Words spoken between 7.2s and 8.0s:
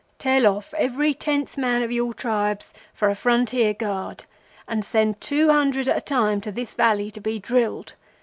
be drilled.